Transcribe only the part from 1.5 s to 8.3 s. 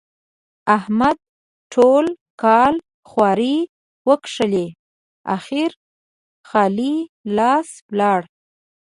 ټول کال خواري وکښلې؛ اخېر خالي لاس ولاړ.